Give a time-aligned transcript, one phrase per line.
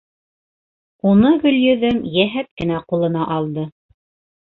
[1.09, 3.71] Уны Гөлйөҙөм йәһәт кенә ҡулына алды.